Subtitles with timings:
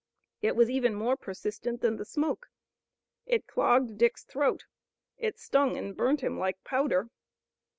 [0.41, 2.47] It was even more persistent than the smoke.
[3.27, 4.65] It clogged Dick's throat.
[5.19, 7.11] It stung and burnt him like powder.